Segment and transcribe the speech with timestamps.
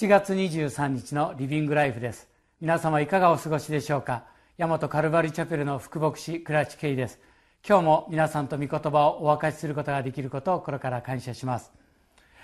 [0.00, 2.26] 7月23日のリビングライフです。
[2.62, 4.24] 皆様いかがお過ごしでしょうか？
[4.56, 7.20] 大和カルバリチャペルの副牧師倉地圭です。
[7.68, 11.70] 今日も皆さんと御言葉をお分かちすることができることを心から感謝します。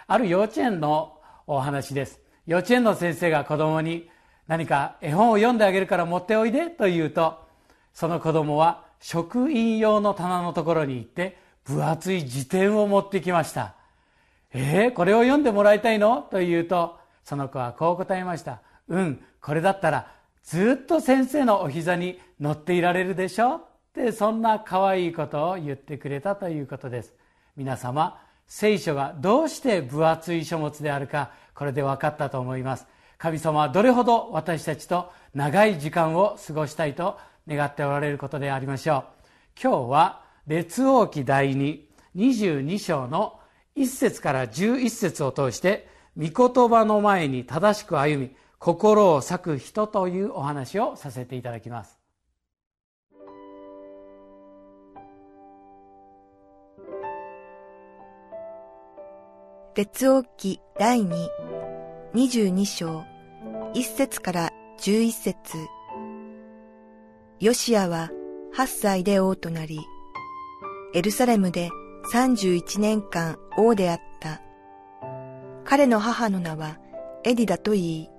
[0.06, 2.20] ある幼稚園のお話です。
[2.46, 4.10] 幼稚園の先生が子供に
[4.48, 7.38] 何か絵本を読んであげるから持っておいでと言うと
[7.94, 13.76] その子供は職員用の棚のところに行って分厚い辞典を持ってきました
[14.52, 16.20] えー、これを読んでもらいたいの？
[16.30, 18.60] と言うとその子はこう答えました。
[18.88, 20.12] うんこれだったら
[20.44, 23.56] ずっと先生のお膝に乗っていられるでしょ？
[23.56, 27.12] ってそんな可愛いことを言ってくれたということです。
[27.56, 32.86] 皆様聖書がどうして分厚い書物であるかこれで分かったと思います。
[33.18, 39.04] 神様はどれほど私たちと長い時間を過ごしたいと願っておられることでありましょう。
[39.60, 41.56] 今日は列王記第
[42.14, 43.40] 222章の
[43.74, 51.98] 1節から11節を通して御言葉の前に正しく歩み心を咲く人というお話をさせていただきます
[59.76, 61.28] 列王記第2、
[62.14, 63.04] 22章、
[63.74, 65.58] 1節から11節
[67.40, 68.10] ヨシアは
[68.56, 69.80] 8歳で王となり、
[70.94, 71.68] エルサレムで
[72.10, 74.15] 31年間王であった。
[75.68, 76.78] 彼の母の名は
[77.24, 78.10] エディだと言い、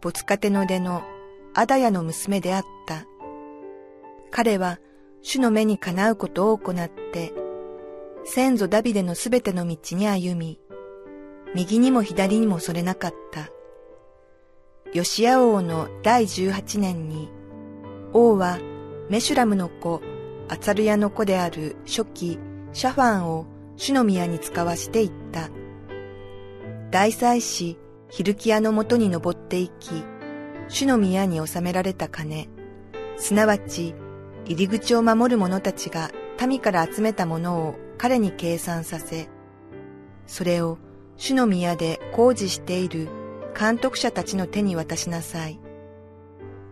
[0.00, 1.02] 没カテの出の
[1.54, 3.04] アダヤの娘であった。
[4.32, 4.80] 彼は
[5.22, 7.32] 主の目にかなうことを行って、
[8.24, 10.60] 先祖ダビデのすべての道に歩み、
[11.54, 13.48] 右にも左にもそれなかった。
[14.92, 17.30] ヨシア王の第十八年に、
[18.12, 18.58] 王は
[19.08, 20.02] メシュラムの子、
[20.48, 22.40] アツァルヤの子である初期
[22.72, 23.46] シャファンを
[23.76, 25.50] 主の宮に使わしていった。
[26.90, 27.78] 大祭司
[28.08, 30.04] ヒルキアのもとに登っていき、
[30.68, 32.48] 主の宮に収められた金、
[33.18, 33.94] すなわち
[34.46, 36.10] 入り口を守る者たちが
[36.40, 39.28] 民から集めたものを彼に計算させ、
[40.26, 40.78] それを
[41.16, 43.08] 主の宮で工事している
[43.58, 45.60] 監督者たちの手に渡しなさい。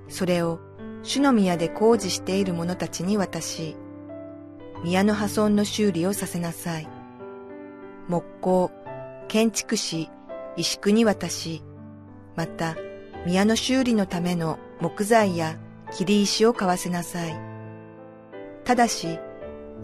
[0.08, 0.60] それを
[1.02, 3.76] 主の宮で工事している者たちに渡し、
[4.82, 6.88] 宮の破損の修理をさせなさい。
[8.08, 8.70] 木工、
[9.28, 10.08] 建築士、
[10.56, 11.62] 石工に渡し、
[12.36, 12.76] また
[13.24, 15.58] 宮の修理のための木材や
[15.92, 17.36] 切り石を買わせなさい。
[18.64, 19.18] ただし、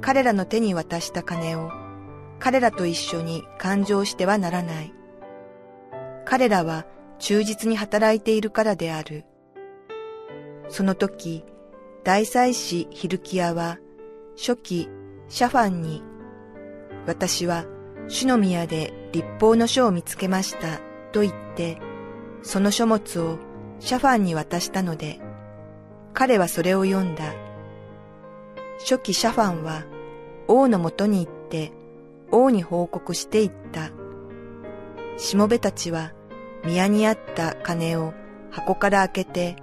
[0.00, 1.70] 彼らの手に渡した金を
[2.38, 4.92] 彼らと一緒に勘定してはならない。
[6.24, 6.86] 彼らは
[7.18, 9.24] 忠実に働いているからである。
[10.68, 11.44] その時、
[12.02, 13.78] 大祭司ヒルキアは
[14.36, 14.88] 初期
[15.28, 16.02] シャファンに、
[17.06, 17.64] 私は
[18.12, 20.80] 主の宮で立法の書を見つけました
[21.12, 21.78] と言って、
[22.42, 23.38] その書物を
[23.80, 25.18] シャファンに渡したので、
[26.12, 27.32] 彼はそれを読んだ。
[28.80, 29.84] 初期シャファンは
[30.46, 31.72] 王のもとに行って
[32.30, 33.90] 王に報告していった。
[35.16, 36.12] しもべたちは
[36.66, 38.12] 宮にあった金を
[38.50, 39.56] 箱から開けて、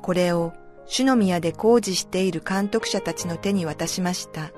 [0.00, 0.52] これを
[0.86, 4.52] 主の宮で工事している監督者たちの手に渡しました。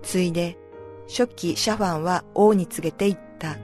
[0.00, 0.56] ついで
[1.10, 3.56] 初期シャファンは王に告げて言った。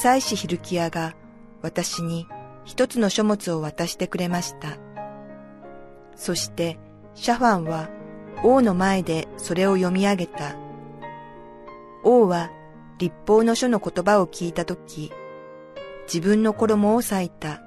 [0.00, 1.14] 祭司ヒルキアが
[1.60, 2.26] 私に
[2.64, 4.78] 一つの書物を渡してくれました。
[6.16, 6.78] そして
[7.14, 7.90] シャファンは
[8.42, 10.56] 王の前でそれを読み上げた。
[12.02, 12.50] 王は
[12.98, 15.12] 立法の書の言葉を聞いたとき、
[16.06, 17.60] 自分の衣を裂いた。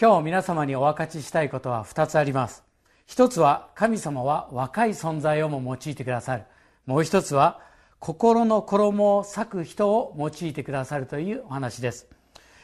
[0.00, 2.69] 今日皆様にお分かちしたいことは二つあります。
[3.10, 6.44] 一つは神様は若い存在をも用いてくださる。
[6.86, 7.58] もう一つは
[7.98, 12.06] 心の衣を裂く人を用いてくださるというお話です。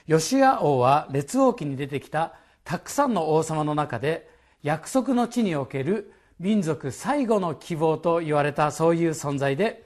[0.07, 4.31] ヨシア王は列王記に出てきたたくさんの王様の中で
[4.63, 9.85] 約束の地における民族最後の希望と言われたそういう存在で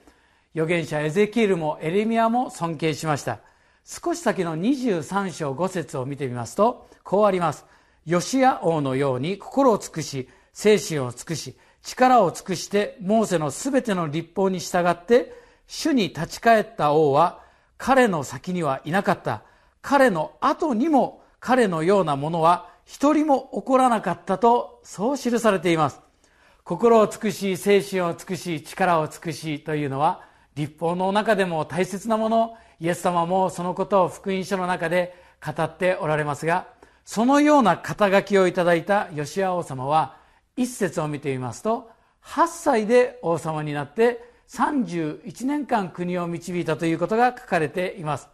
[0.55, 3.39] 預言者エゼキエルもエレミアも尊敬しました。
[3.87, 7.65] 少し先の23章5節を見てみますとこうあります。
[8.05, 10.29] ヨシア王のように心を尽くし
[10.61, 15.33] 精神を尽くし力を尽くしてモーセのすべての立法に従って
[15.67, 17.41] 主に立ち返った王は
[17.79, 19.43] 彼の先にはいなかった。
[19.81, 26.03] 彼の後にも彼のようなものは一人も起こらなかったとそう記されています。
[26.63, 30.21] 心を尽くし精神を尽くし力を尽くしというのは
[30.57, 32.59] 立法の中でも大切なもの。
[32.81, 36.67] イエス様もそのことを福音書の中で語っておられますが
[37.07, 40.20] そのような肩書きをいただいた吉ア王様は
[40.57, 41.91] 一節を見てみますと
[42.25, 48.29] 8歳で王様になって31年間国を導いたということが書かれています。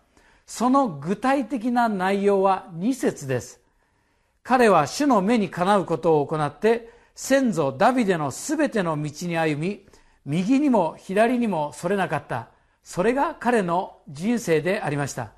[0.47, 3.61] その具体的な内容は2節です。
[4.43, 9.87] 彼は主の目にかなうことを行って先祖ダビデのすべての道に歩み
[10.25, 12.49] 右にも左にもそれなかった。
[12.83, 15.33] それが彼の人生でありました。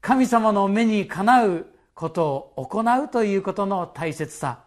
[0.00, 4.64] 神様の目にかなうことを行うということの大切さ。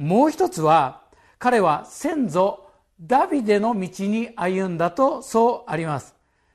[0.00, 1.02] もう一つは
[1.38, 2.66] 彼は先祖
[3.02, 6.14] ダビデの道に歩んだとそうあります。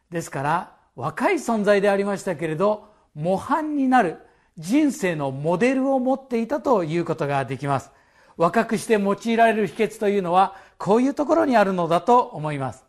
[0.10, 4.18] ですから若い存在でありましたけれど模範になる
[4.58, 7.92] 人生のモデルを持っていたということができます。
[8.36, 12.84] 若くして用いられる秘訣というのはこういうところにあるのだと思います。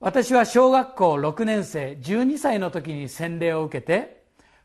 [0.00, 4.24] 私は小学校6年生12歳の時に洗礼を受けて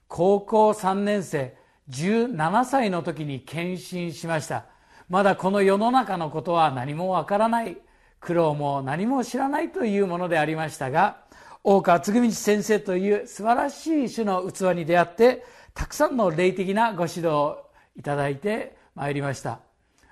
[0.09, 1.55] 高校3年生
[1.91, 4.65] 17歳の時に献身しました。
[5.09, 7.77] まだこの世の中のことは何もわからない。
[8.19, 11.17] 苦労も何も知らないというものでありましたが
[11.63, 19.59] 大川嗣道先生という素晴らしい種の器に出会ってたくさんの霊的なご指導をいただいてまいりました。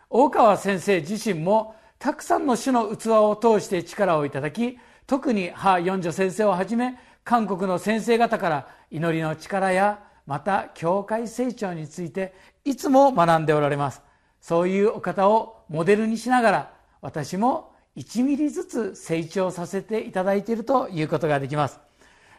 [0.09, 4.77] 大川先生自身もたくさんの種の器を通して力をいただき
[5.07, 12.33] 特に母四女先生をはじめ韓国の先生方から祈りの力やまた教会成長について
[12.63, 14.01] いつも学んでおられます。
[14.45, 21.79] そういうお方をモデルにしながら私も1ミリずつ成長させていただいているということができます。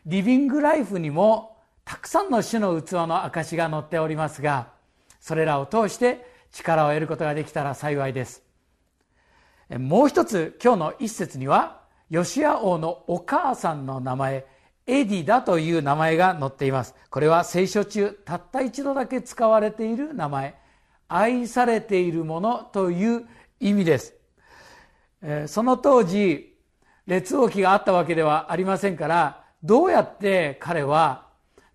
[0.07, 4.69] リビングライフにもたくさんの種の器の証が載っておりますが
[5.19, 8.45] それらを通して力を得ることができたら幸いです。
[9.77, 14.47] もう一つ今日の一節にはヨシア王のお母さんの名前
[14.87, 16.95] エディダという名前が載っています。
[17.11, 20.66] これは聖書中たった一度だけ使われている名前。
[21.09, 23.27] 愛されているものという
[23.61, 24.15] 意味です。
[25.47, 26.57] その当時
[27.07, 31.27] 列王記があったわけではありませんからどうやって彼は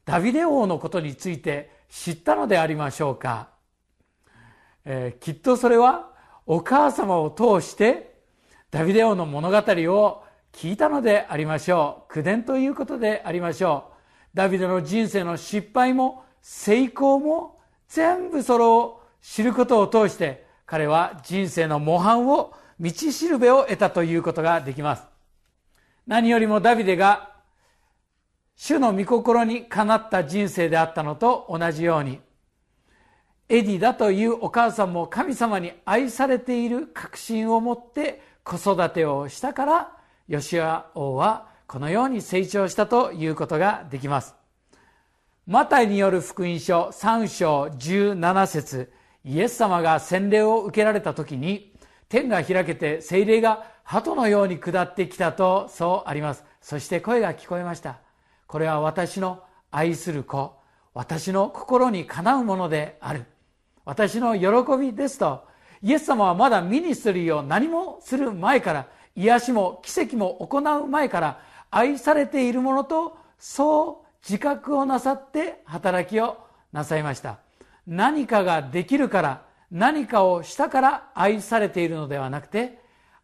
[0.06, 3.50] ダビデ王のことについて知ったのでありましょうか、
[4.86, 6.12] えー、きっとそれは
[6.46, 8.22] お母様を通して
[8.72, 10.24] ダビデ王の物語を
[10.54, 12.14] 聞いたのでありましょう。
[12.14, 13.92] 口伝ということでありましょ
[14.34, 14.38] う。
[14.38, 25.04] ダビデの人生の失敗も成功も全部それを知ることを通して彼は人生の模範を道しるべを得たということができます。
[26.08, 27.30] 何よりもダビデが
[28.56, 32.20] 主の御心にかなった人生であったのと同じように
[33.50, 39.98] エディだというお母さんも神様に愛されている確信を持って子育てをしたから
[40.28, 44.36] ヨシア王はこのように成長したということができます。
[45.48, 49.01] マタイによる福音書3章17節。
[49.24, 51.74] イエス様が洗礼を受けられた時に
[52.10, 56.44] 天が開けて精霊が鳩のように下ってきたとそうあります。
[56.62, 58.00] そして声が聞こえました。
[58.48, 60.60] これは私の愛する子。
[60.94, 63.26] 私の心にかなうものである。
[63.86, 65.46] 私の喜びですと。
[65.82, 71.40] イエス様はまだミニストリーを何もする前から癒しも奇跡も行う前から
[71.72, 76.38] 愛されているものとそう自覚をなさって働きを
[76.72, 77.40] なさいました。
[77.92, 82.80] 何かができるから何かをしたから愛されているのではなくて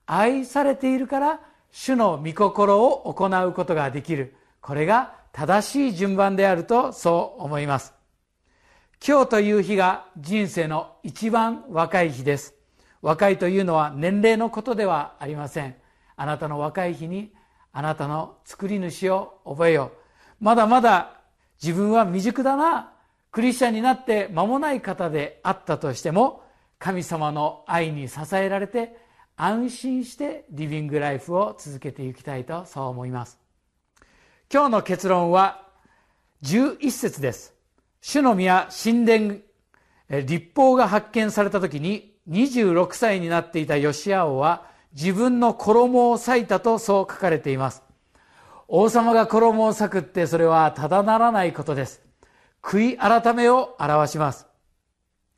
[0.06, 1.40] 愛されているから
[1.72, 4.36] 主の御心を行うことができる。
[4.60, 7.94] これが正しい順番であるとそう思います。
[9.06, 12.54] 今日という日が人生の一番若い日です。
[13.02, 15.76] 若いというのは年齢のことではありません。
[16.18, 17.32] あなたの若い日に
[17.72, 19.92] あなたの作り主を覚えよ
[20.42, 20.44] う。
[20.44, 21.22] まだまだ
[21.62, 22.97] 自分は未熟だな。
[23.38, 26.42] クリスチャンになって間もない方であったとしても
[26.80, 28.98] 神様の愛に支えられて
[29.36, 33.38] 安心してリビングライフを続けていきたいとそう思います。
[34.52, 35.62] 今日の結論は
[36.42, 37.54] 11節です。
[38.02, 39.36] 主の宮神殿
[40.10, 47.84] 立法が発見された時に26歳になっていたヨシア王は自分の衣を裂いたとそう書かれています。
[48.68, 52.07] 王様が衣を裂くってそれはただならないことです。
[52.62, 54.48] 悔い改めを表します。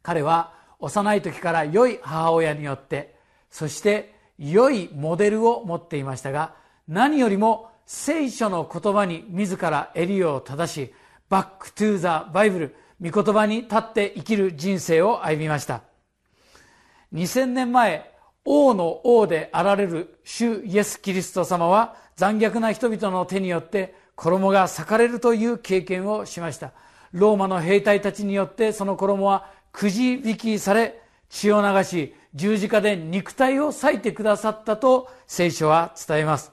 [0.01, 3.15] 彼は幼い時から良い母親によって
[3.49, 6.55] そして良いモデルを持っていましたが
[6.87, 10.93] 何よりも聖書の言葉に自ら襟を正し
[11.27, 15.81] Back to the Bible 御言葉に立って生きる人生を歩みました。
[17.13, 18.13] 2000年前
[18.45, 26.71] 王の王であられる主イエス・キリスト様は残虐な人々の手によって衣が裂かれるという経験をしました。
[27.11, 36.51] ローマの兵隊たちによってその衣はくじ引きされ血を流し十字架で肉体を裂いてくださったと聖書は伝えます。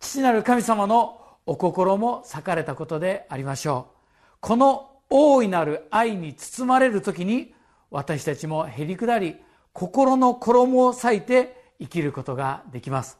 [0.00, 3.94] 父なる神様のお心も裂かれたことでありましょう。
[4.40, 7.54] この大いなる愛に包まれる時に
[7.90, 9.36] 私たちもへりくだり
[9.72, 13.18] 心の衣を裂いて生きることができます。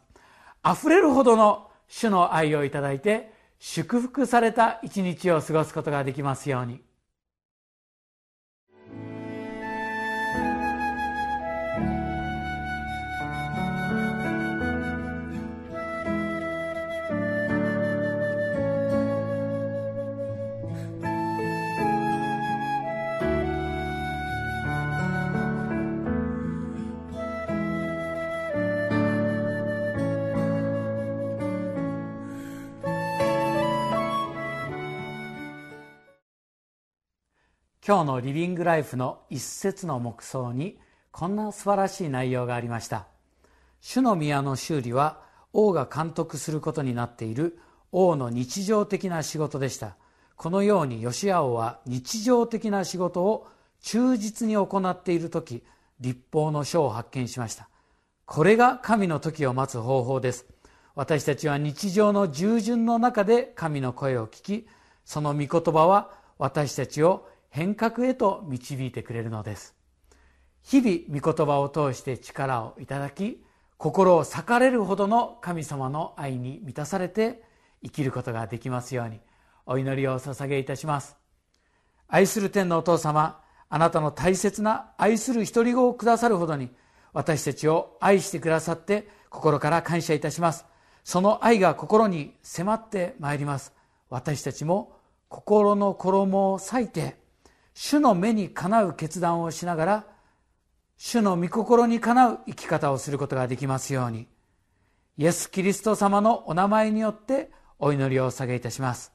[0.65, 6.94] 溢れるほどの主の愛をいただいて祝福された一日を過ごすことができますように。
[37.87, 40.79] 今日のリビングライフの一節の目想に
[41.11, 43.09] こんな素晴らしい内容がありました。
[43.83, 45.21] 主の宮の修理は
[45.53, 47.59] 王が監督することになっている
[47.93, 49.97] 王の日常的な仕事でした。
[50.37, 53.49] このように吉ア王は日常的な仕事を
[53.83, 55.63] 忠実に行っている時
[56.01, 57.69] 立法の書を発見しました。
[58.25, 60.47] これが神の時を待つ方法です。
[60.95, 64.67] 私たちは日常の従順の中で神の声を聞き
[65.05, 69.77] その御言葉は私たちを変革へと導いてくれるのです。
[70.65, 73.45] 日々御言葉を通して力をいただき
[73.77, 77.45] 心を裂かれるほどの神様の愛に満たされて
[77.81, 79.21] 生きることができますように
[79.67, 81.17] お祈りを捧げいたします。
[82.09, 86.71] 愛する天のお父様あなたの大切な愛する独り子をくださるほどに
[87.13, 90.67] 私たちを愛してくださって心から感謝いたします。
[91.05, 93.73] その愛が心に迫ってまいります。
[94.11, 94.97] 私たちも
[95.29, 97.23] 心の衣を裂いて
[97.75, 100.07] 主の目にかなう決断をしながら
[100.97, 104.29] 主の御心にかなう生き方をすることができますように
[105.17, 109.13] イエス・キリスト様のお名前によってお祈りをお下げいたします。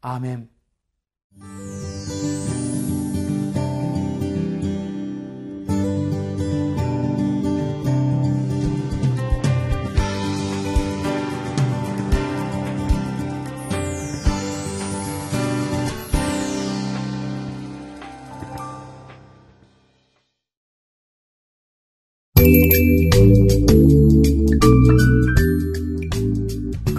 [0.00, 1.81] アーメン。